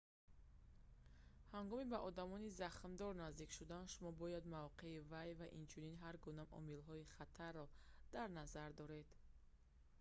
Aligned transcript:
ҳангоми 1.55 1.85
ба 1.93 1.99
одами 2.07 2.49
захмдор 2.61 3.11
наздик 3.23 3.49
шудан 3.57 3.83
шумо 3.93 4.09
бояд 4.21 4.45
мавқеи 4.57 5.03
вай 5.11 5.29
ва 5.39 5.47
инчунин 5.59 5.95
ҳар 6.03 6.15
гуна 6.25 6.43
омилҳои 6.59 7.09
хатарро 7.15 7.65
дар 8.15 8.27
назар 8.39 8.69
доред 8.81 9.07